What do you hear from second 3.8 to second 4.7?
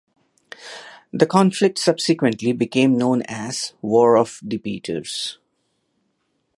"War of the